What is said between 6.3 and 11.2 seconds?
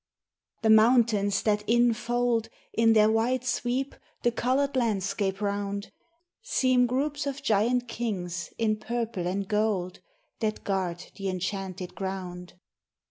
Seem groups of giant kings, in purple and gold, That guard